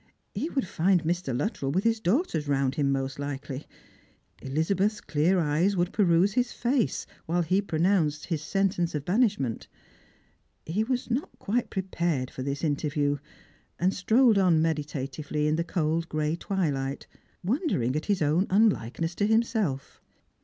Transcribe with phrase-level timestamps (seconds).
[0.33, 1.37] He would find Mr.
[1.37, 3.67] Luttrell with his daughters round him most likely.
[4.41, 9.67] Elizabeth's clear eyes would peruse his face while he pronounced his sentence of banishment.
[10.65, 13.19] He was not quite prepared for this interview,
[13.77, 17.05] and strolled on meditatively, in the cold gray twilight,
[17.43, 20.01] wondering at his own Tinlikeness to himself.